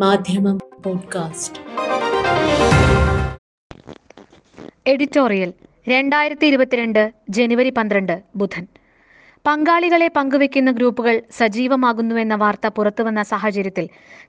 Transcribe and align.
മാധ്യമം 0.00 0.58
podcast. 0.84 1.58
Editorial 4.86 5.52
രണ്ടായിരത്തി 5.88 6.46
ഇരുപത്തിരണ്ട് 6.46 7.12
ജനുവരി 7.30 7.70
പന്ത്രണ്ട് 7.70 8.22
ബുധൻ. 8.36 8.66
പങ്കാളികളെ 9.46 10.10
പങ്കുവെക്കുന്ന 10.16 10.70
ഗ്രൂപ്പുകൾ 10.70 11.22
സജീവമാകുന്നുവെന്ന 11.30 12.34
വാർത്ത 12.34 12.66
പുറത്തുവന്ന 12.66 13.22
സാഹചര്യത്തിൽ 13.22 13.88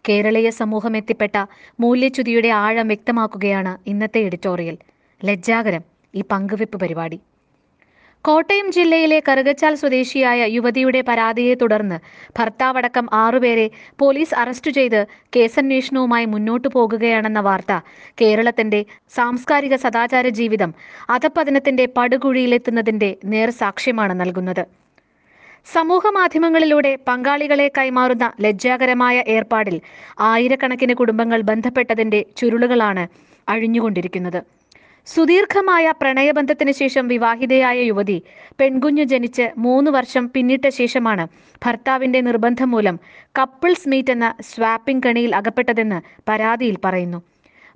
കേരളീയ 0.09 0.49
സമൂഹം 0.49 0.97
എത്തിപ്പെട്ട 0.97 1.45
മൂല്യച്യുതിയുടെ 1.79 2.47
ആഴം 2.47 2.87
വ്യക്തമാക്കുകയാണ് 2.87 3.89
ഇന്നത്തെ 3.89 4.19
എഡിറ്റോറിയൽ. 4.19 4.77
ലജ്ജാകരം 5.25 5.81
ഈ 6.15 6.23
പങ്കുവെപ്പ് 6.31 6.79
പരിപാടി. 6.79 7.19
കോട്ടയം 8.27 8.71
ജില്ലയിലെ 8.75 9.17
കറുകച്ചാൽ 9.27 9.73
സ്വദേശിയായ 9.75 10.39
യുവതിയുടെ 10.55 11.01
പരാതിയെ 11.01 11.53
തുടർന്ന് 11.53 11.97
ഭർത്താവടക്കം 12.37 13.05
ആറുപേരെ 13.19 13.67
പോലീസ് 13.99 14.35
അറസ്റ്റ് 14.35 14.71
ചെയ്ത് 14.71 14.97
കേസന്വേഷണവുമായി 15.35 16.25
മുന്നോട്ടു 16.25 16.69
പോകുകയാണെന്ന 16.73 17.41
വാർത്ത 17.41 17.75
കേരളത്തിന്റെ 18.21 18.81
സാംസ്കാരിക 19.15 19.75
സദാചാര 19.75 20.27
ജീവിതം 20.39 20.73
അധപ്പതനത്തിന്റെ 21.09 21.85
പടുകുഴിയിലെത്തുന്നതിന്റെ 21.97 23.09
നേർസാക്ഷ്യമാണ് 23.25 24.15
നൽകുന്നത്. 24.21 24.63
സമൂഹ 25.67 26.03
മാധ്യമങ്ങളിലൂടെ 26.17 26.97
പങ്കാളികളെ 27.07 27.69
കൈമാറുന്ന 27.77 28.25
ലജ്ജാകരമായ 28.41 29.23
ഏർപ്പാടിൽ 29.27 29.77
ആയിരക്കണക്കിന് 30.31 30.93
കുടുംബങ്ങൾ 30.93 31.41
ബന്ധപ്പെട്ടതിന്റെ 31.51 32.21
ചുരുളുകളാണ് 32.37 33.05
അഴിഞ്ഞുകൊണ്ടിരിക്കുന്നത്. 33.47 34.39
സുദീർഘമായ 35.07 35.93
പ്രണയബന്ധത്തിന് 36.01 36.71
ശേഷം 36.71 37.07
വിവാഹിതയായ 37.07 37.79
യുവതി 37.79 38.23
പെൺകുഞ്ഞു 38.59 39.03
ജനിച്ച് 39.03 39.51
മൂന്ന് 39.57 39.91
വർഷം 39.91 40.29
പിന്നിട്ട 40.29 40.67
ശേഷമാണ് 40.69 41.25
ഭർത്താവിന്റെ 41.65 42.21
നിർബന്ധം 42.21 42.71
മൂലം 42.71 42.99
കപ്പിൾസ് 43.39 43.89
മീറ്റ് 43.89 44.11
എന്ന 44.11 44.33
സ്വാപ്പിംഗ് 44.41 45.03
കണിയിൽ 45.03 45.35
അകപ്പെട്ടതെന്ന് 45.35 46.01
പരാതിയിൽ 46.29 46.77
പറയുന്നു. 46.85 47.19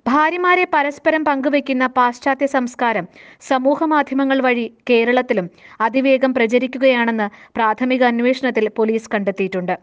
ഭാര്യമാരെ 0.06 0.64
പരസ്പരം 0.64 1.22
പങ്കുവെക്കുന്ന 1.24 1.84
പാശ്ചാത്യ 1.96 2.46
സംസ്കാരം 2.54 3.04
സമൂഹ 3.40 3.84
മാധ്യമങ്ങൾ 3.84 4.38
വഴി 4.40 4.64
കേരളത്തിലും 4.90 5.46
അതിവേഗം 5.80 6.30
പ്രചരിക്കുകയാണെന്ന് 6.34 7.26
പ്രാഥമിക 7.56 8.02
അന്വേഷണത്തിൽ 8.02 8.66
പോലീസ് 8.68 9.10
കണ്ടെത്തിയിട്ടുണ്ട്. 9.14 9.74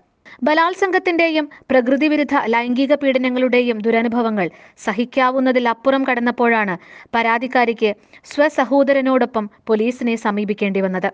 ബലാത്സംഗത്തിന്റെയും 0.43 1.45
പ്രകൃതിവിരുദ്ധ 1.71 2.35
ലൈംഗിക 2.53 2.93
പീഡനങ്ങളുടെയും 2.93 3.77
ദുരനുഭവങ്ങൾ 3.77 4.47
സഹിക്കാവുന്നതിൽ 4.85 5.65
അപ്പുറം 5.69 6.03
കടന്നപ്പോഴാണ് 6.09 6.75
പരാതിക്കാരിക്ക് 7.15 7.91
സ്വസഹോദരനോടൊപ്പം 8.25 9.47
പോലീസിനെ 9.67 10.15
സമീപിക്കേണ്ടി 10.25 10.81
വന്നത്. 10.81 11.09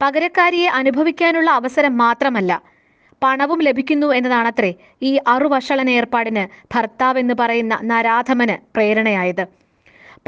പകരക്കാരിയെ 0.00 0.70
അനുഭവിക്കാനുള്ള 0.78 1.50
അവസരം 1.60 1.94
മാത്രമല്ല 2.04 2.52
പണവും 3.22 3.58
ലഭിക്കുന്നു 3.58 4.06
എന്നതാണത്രേ 4.12 4.74
ഈ 5.02 5.18
അറുവഷളന 5.26 5.90
ഏർപ്പാടിന് 5.90 6.74
ഭർത്താവെന്ന് 6.74 7.34
പറയുന്ന 7.40 7.78
നരാധമന് 7.82 8.56
പ്രേരണയായത്. 8.76 9.44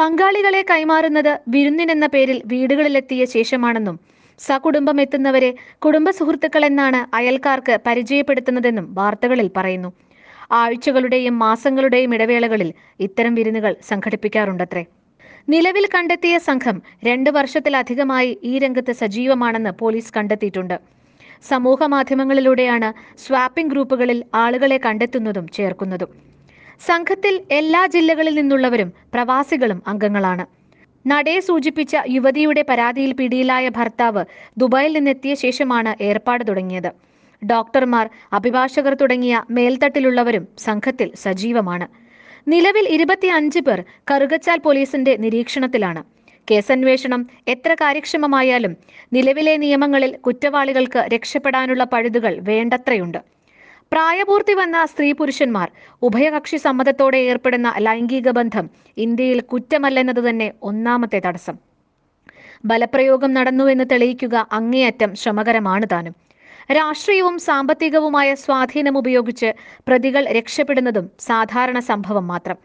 പങ്കാളികളെ 0.00 0.64
കൈമാറുന്നത് 0.70 1.39
വിരുന്നിനെന്ന 1.48 2.06
പേരിൽ 2.06 2.42
വീടുകളിലെത്തിയ 2.47 3.25
ശേഷമാണെന്നും 3.25 3.97
സകുടുംബം 4.41 5.00
എത്തുന്നവരെ 5.00 5.55
കുടുംബ 5.78 6.11
സുഹൃത്തുക്കളെന്നാണ് 6.11 7.17
അയൽക്കാർക്ക് 7.17 7.78
പരിചയപ്പെടുത്തുന്നതെന്നും 7.86 8.95
വാർത്തകളിൽ 8.95 9.50
പറയുന്നു. 9.56 9.92
ആഴ്ചകളുടെയും 10.52 11.39
മാസങ്ങളുടെയും 11.39 12.14
ഇടവേളകളിൽ 12.14 12.70
ഇത്തരം 13.00 13.34
വിരുന്നുകൾ 13.34 13.77
സംഘടിപ്പിക്കാറുണ്ടത്രേ. 13.89 14.84
നിലവിൽ 15.48 15.89
കണ്ടെത്തിയ 15.95 16.39
സംഘം 16.39 16.83
രണ്ട് 17.05 17.30
വർഷത്തിലധികമായി 17.30 18.39
ഈ 18.42 18.58
രംഗത്ത് 18.58 18.92
സജീവമാണെന്ന് 18.92 19.70
പോലീസ് 19.70 20.14
കണ്ടെത്തിയിട്ടുണ്ട്. 20.17 20.97
സമൂഹ 21.42 21.83
മാധ്യമങ്ങളിലൂടെയാണ് 21.83 22.89
സ്വാപ്പിംഗ് 23.19 23.70
ഗ്രൂപ്പുകളിൽ 23.70 24.25
ആളുകളെ 24.34 24.81
കണ്ടെത്തുന്നതും 24.86 25.47
ചേർക്കുന്നതും. 25.48 26.11
സംഘത്തിൽ 26.86 27.41
എല്ലാ 27.50 27.86
ജില്ലകളിൽ 27.86 28.34
നിന്നുള്ളവരും 28.34 28.92
പ്രവാസികളും 29.14 29.83
അംഗങ്ങളാണ്. 29.86 30.47
നടയെ 31.06 31.41
സൂചിപ്പിച്ച 31.41 31.96
യുവതിയുടെ 32.08 32.62
പരാതിയിൽ 32.62 33.12
പിടിയിലായ 33.12 33.68
ഭർത്താവ് 33.68 34.24
ദുബായിൽ 34.58 34.92
നിന്നെത്തിയ 34.92 35.35
ശേഷമാണ് 35.35 36.02
ഏർപ്പാട് 36.02 36.45
തുടങ്ങിയത്. 36.48 36.90
ഡോക്ടർമാർ 37.42 38.07
അഭിഭാഷകർ 38.33 38.95
തുടങ്ങിയ 38.95 39.42
മേൽത്തട്ടിലുള്ളവരും 39.51 40.48
സംഘത്തിൽ 40.58 41.11
സജീവമാണ്. 41.24 41.86
നിലവിൽ 42.48 42.89
ഇരുപത്തിയഞ്ച് 42.89 43.61
പേർ 43.61 43.85
കറുകച്ചാൽ 44.11 44.58
പോലീസിന്റെ 44.58 45.17
നിരീക്ഷണത്തിലാണ്. 45.17 46.02
കേസന്വേഷണം 46.51 47.23
എത്ര 47.48 47.75
കാര്യക്ഷമമായാലും 47.75 48.77
നിലവിലെ 49.13 49.57
നിയമങ്ങളിൽ 49.57 50.17
കുറ്റവാളികൾക്ക് 50.17 51.01
രക്ഷപ്പെടാനുള്ള 51.14 51.85
പഴുതുകൾ 51.85 52.39
വേണ്ടത്രയുണ്ട്. 52.41 53.19
പ്രായപൂർത്തി 53.92 54.55
വന്ന 54.55 54.86
സ്ത്രീ 54.86 55.13
പുരുഷന്മാർ 55.13 55.69
ഉഭയകക്ഷി 56.03 56.57
സമ്മതത്തോടെ 56.57 57.19
ഏർപ്പെടുന്ന 57.19 57.75
ലൈംഗിക 57.79 58.31
ബന്ധം 58.31 58.70
ഇന്ത്യയിൽ 58.97 59.41
കുറ്റമല്ലെന്നത് 59.41 60.31
തന്നെ 60.31 60.53
ഒന്നാമത്തെ 60.63 61.20
തടസ്സം. 61.27 61.57
ബലപ്രയോഗം 62.65 63.35
നടന്നുവെന്ന് 63.35 63.85
തെളിയിക്കുക 63.92 64.47
അങ്ങേയറ്റം 64.53 65.15
ശ്രമകരമാണ് 65.15 65.86
താനും. 65.92 66.15
രാഷ്ട്രീയവും 66.73 67.39
സാമ്പത്തികവുമായ 67.39 68.35
സ്വാധീനം 68.35 68.98
ഉപയോഗിച്ച് 68.98 69.51
പ്രതികൾ 69.89 70.25
രക്ഷപ്പെടുന്നതും 70.39 71.11
സാധാരണ 71.20 71.79
സംഭവം 71.79 72.27
മാത്രം. 72.29 72.59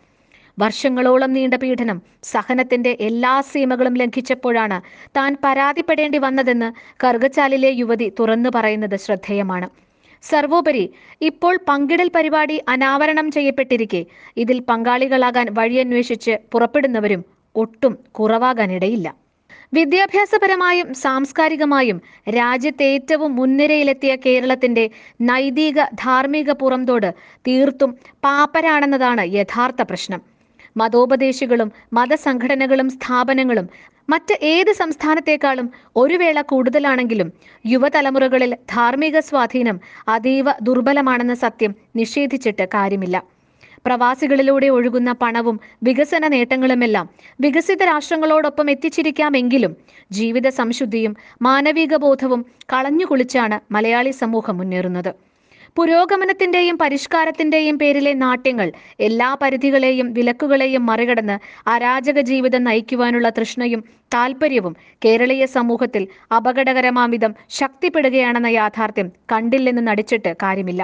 വർഷങ്ങളോളം 0.59 1.33
നീണ്ട 1.33 1.53
പീഡനം 1.53 2.01
സഹനത്തിന്റെ 2.23 2.97
എല്ലാ 2.99 3.41
സീമകളും 3.41 3.93
ലംഘിച്ചപ്പോഴാണ് 3.93 4.81
താൻ 5.17 5.37
പരാതിപ്പെടേണ്ടി 5.43 6.17
വന്നതെന്ന് 6.17 6.69
കർഗച്ചാലിലെ 7.03 7.71
യുവതി 7.71 8.11
തുറന്നു 8.19 8.49
പറയുന്നത് 8.55 8.95
ശ്രദ്ധേയമാണ്. 8.95 9.69
സർവോപരി 10.23 10.93
ഇപ്പോൾ 11.21 11.59
പങ്കിടൽ 11.67 12.09
പരിപാടി 12.15 12.61
അനാവരണം 12.67 13.31
ചെയ്യപ്പെട്ടിരിക്കെ. 13.31 14.05
ഇതിൽ 14.37 14.59
പങ്കാളികളാകാൻ 14.59 15.47
വഴിയന്വേഷിച്ച് 15.53 16.37
പുറപ്പെടുന്നവരും 16.51 17.25
ഒട്ടും 17.55 17.97
കുറവാകാനിടയില്ല. 18.11 19.15
വിദ്യാഭ്യാസപരമായും 19.73 20.93
സാംസ്കാരികമായും 20.93 22.01
രാജ്യത്തെ 22.29 22.83
ഏറ്റവും 22.83 23.35
മുൻനിരയിലെത്തിയ 23.35 24.15
കേരളത്തിന്റെ 24.15 24.89
നൈതിക 25.21 25.83
ധാർമ്മിക 25.93 26.51
പുറംതോട് 26.51 27.09
തീർത്തും 27.47 27.97
പാപ്പരാണെന്നതാണ് 28.23 29.33
യഥാർത്ഥ 29.33 29.81
പ്രശ്നം. 29.81 30.32
മതോപദേശികളും 30.75 31.71
മതസംഘടനകളും 31.93 32.89
സ്ഥാപനങ്ങളും 32.89 33.67
മറ്റ് 34.09 34.35
ഏത് 34.53 34.71
സംസ്ഥാനത്തേക്കാളും 34.73 35.67
ഒരു 35.95 36.15
വേള 36.21 36.41
കൂടുതലാണെങ്കിലും 36.41 37.29
യുവതലമുറകളിൽ 37.65 38.53
ധാർമ്മിക 38.69 39.19
സ്വാധീനം 39.19 39.77
അതീവ 40.07 40.45
ദുർബലമാണെന്ന 40.61 41.35
സത്യം 41.35 41.75
നിഷേധിച്ചിട്ട് 41.95 42.65
കാര്യമില്ല. 42.75 43.17
പ്രവാസികളിലൂടെ 43.85 44.67
ഒഴുകുന്ന 44.67 45.11
പണവും 45.21 45.59
വികസന 45.83 46.27
നേട്ടങ്ങളുമെല്ലാം 46.27 47.09
വികസിത 47.39 47.83
രാഷ്ട്രങ്ങളോടൊപ്പം 47.83 48.69
എത്തിച്ചിരിക്കാമെങ്കിലും 48.69 49.73
ജീവിത 50.11 50.49
സംശുദ്ധിയും 50.49 51.15
മാനവിക 51.41 51.95
ബോധവും 51.95 52.45
കളഞ്ഞുകുളിച്ചാണ് 52.73 53.59
മലയാളി 53.71 54.11
സമൂഹം 54.11 54.57
മുന്നേറുന്നത്. 54.57 55.11
പുരോഗമനത്തിന്റെയും 55.75 56.77
പരിഷ്കാരത്തിന്റെയും 56.77 57.77
പേരിലെ 57.77 58.13
നാട്യങ്ങൾ 58.13 58.67
എല്ലാ 58.99 59.29
പരിധികളെയും 59.41 60.13
വിലക്കുകളെയും 60.13 60.85
മറികടന്ന് 60.85 61.37
അരാജക 61.67 62.19
ജീവിതം 62.21 62.63
നയിക്കുവാനുള്ള 62.63 63.29
തൃഷ്ണയും 63.29 63.83
താല്പര്യവും 64.13 64.75
കേരളീയ 65.05 65.45
സമൂഹത്തിൽ 65.45 66.07
അപകടകരമാം 66.37 67.11
വിധം 67.11 67.35
ശക്തിപ്പെടുകയാണെന്ന 67.49 68.47
യാഥാർത്ഥ്യം 68.47 69.11
കണ്ടില്ലെന്ന് 69.31 69.87
നടിച്ചിട്ട് 69.87 70.33
കാര്യമില്ല. 70.43 70.83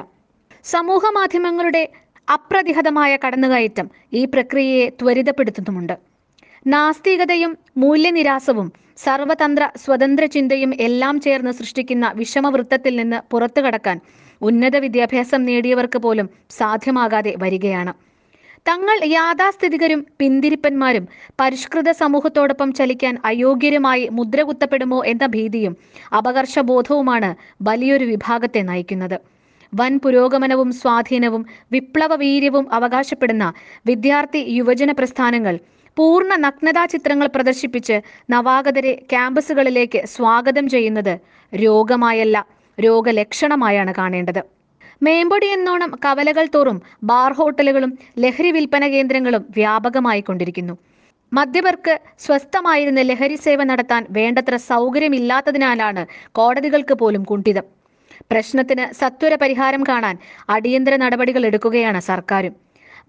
സമൂഹ 0.65 1.03
മാധ്യമങ്ങളുടെ 1.17 1.83
അപ്രതിഹതമായ 2.27 3.11
കടന്നുകയറ്റം 3.17 3.87
ഈ 4.13 4.25
പ്രക്രിയയെ 4.25 4.89
ത്വരിതപ്പെടുത്തുന്നുമുണ്ട്. 4.89 5.95
നാസ്തികതയും 6.65 7.51
മൂല്യനിരാസവും 7.77 8.67
സർവതന്ത്ര 8.97 9.69
സ്വതന്ത്ര 9.83 10.25
ചിന്തയും 10.25 10.71
എല്ലാം 10.79 11.21
ചേർന്ന് 11.21 11.51
സൃഷ്ടിക്കുന്ന 11.51 12.05
വിഷമവൃത്തത്തിൽ 12.15 12.95
നിന്ന് 12.95 13.19
പുറത്തു 13.31 13.61
കടക്കാൻ 13.61 13.97
ഉന്നത 14.41 14.77
വിദ്യാഭ്യാസം 14.77 15.45
നേടിയവർക്ക് 15.45 15.99
പോലും 15.99 16.29
സാധ്യമാകാതെ 16.49 17.33
വരികയാണ്. 17.37 17.93
തങ്ങൾ 18.67 18.99
യാഥാസ്ഥിതികരും 19.05 20.05
പിന്തിരിപ്പന്മാരും 20.19 21.07
പരിഷ്കൃത 21.41 21.91
സമൂഹത്തോടൊപ്പം 21.91 22.73
ചലിക്കാൻ 22.73 23.17
അയോഗ്യരുമായി 23.25 24.09
മുദ്രകുത്തപ്പെടുമോ 24.11 25.05
എന്ന 25.05 25.25
ഭീതിയും 25.25 25.77
അപകർഷബോധവുമാണ് 26.17 27.35
വലിയൊരു 27.61 28.05
വിഭാഗത്തെ 28.05 28.59
നയിക്കുന്നത്. 28.59 29.17
വൻ 29.75 29.99
പുരോഗമനവും 30.03 30.71
സ്വാധീനവും 30.71 31.45
വിപ്ലവ 31.71 32.15
വീര്യവും 32.15 32.73
അവകാശപ്പെടുന്ന 32.73 33.53
വിദ്യാർത്ഥി 33.85 34.45
യുവജന 34.47 34.91
പ്രസ്ഥാനങ്ങൾ 34.91 35.59
പൂർണ 35.97 36.35
നഗ്നതാ 36.35 36.85
ചിത്രങ്ങൾ 36.85 37.27
പ്രദർശിപ്പിച്ച് 37.27 38.01
നവാഗതരെ 38.29 38.93
ക്യാമ്പസുകളിലേക്ക് 39.11 40.05
സ്വാഗതം 40.05 40.69
ചെയ്യുന്നത് 40.69 41.19
രോഗമായല്ല. 41.55 42.58
രോഗലക്ഷണമായാണ് 42.83 43.93
കാണേണ്ടത്. 43.97 44.41
മേമ്പൊടി 45.03 45.47
എന്നോണം 45.47 45.91
കവലകൾ 46.05 46.47
തോറും 46.55 46.77
ബാർ 47.03 47.33
ഹോട്ടലുകളും 47.33 47.91
ലഹരി 48.19 48.51
വിൽപ്പന 48.51 48.87
കേന്ദ്രങ്ങളും 48.87 49.45
വ്യാപകമായി 49.57 50.21
കൊണ്ടിരിക്കുന്നു. 50.21 50.77
മദ്യപർക്ക് 51.33 51.99
സ്വസ്ഥമായിരുന്ന 52.19 53.01
ലഹരി 53.01 53.35
സേവ 53.35 53.63
നടത്താൻ 53.63 54.05
വേണ്ടത്ര 54.09 54.55
സൗകര്യമില്ലാത്തതിനാലാണ് 54.55 56.05
കോടതികൾക്ക് 56.31 56.93
പോലും 56.93 57.23
കുണ്ഠിതം. 57.23 57.65
പ്രശ്നത്തിന് 58.31 58.93
സത്വര 58.93 59.35
പരിഹാരം 59.35 59.83
കാണാൻ 59.89 60.17
അടിയന്തര 60.49 60.95
നടപടികൾ 60.95 61.45
എടുക്കുകയാണ് 61.45 61.99
സർക്കാരും. 61.99 62.53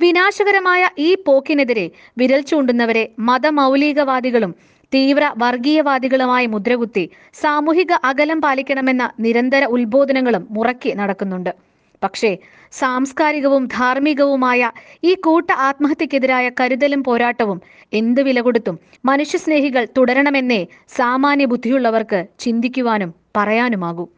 വിനാശകരമായ 0.01 0.89
ഈ 0.99 1.15
പോക്കിനെതിരെ 1.27 1.91
വിരൽ 2.19 2.41
ചൂണ്ടുന്നവരെ 2.41 3.05
മതമൗലികവാദികളും 3.19 4.55
തീവ്ര 4.95 5.35
വർഗീയവാദികളുമായി 5.39 6.47
മുദ്രകുത്തി 6.47 7.11
സാമൂഹിക 7.41 7.93
അകലം 8.05 8.41
പാലിക്കണമെന്ന 8.41 9.11
നിരന്തര 9.21 9.65
ഉത്ബോധനങ്ങളും 9.65 10.47
മുറക്കി 10.51 10.93
നടക്കുന്നുണ്ട്. 10.95 11.55
പക്ഷേ 12.03 12.39
സാംസ്കാരികവും 12.73 13.67
ധാർമ്മികവുമായ 13.67 14.71
ഈ 15.05 15.15
കൂട്ട 15.15 15.53
ആത്മഹത്യക്കെതിരായ 15.53 16.51
കരുതലും 16.61 17.05
പോരാട്ടവും 17.05 17.61
എന്ത് 17.93 18.23
വില 18.23 18.41
കൊടുത്തും 18.41 18.79
മനുഷ്യസ്നേഹികൾ 19.05 19.89
തുടരണമെന്നേ 19.99 20.67
സാമാന്യ 20.97 21.45
ബുദ്ധിയുള്ളവർക്ക് 21.45 22.27
ചിന്തിക്കുവാനും 22.39 23.15
പറയാനുമാകൂ. 23.37 24.09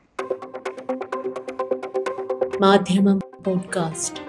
മാധ്യമം 2.61 3.21
പോഡ്കാസ്റ്റ്. 3.45 4.21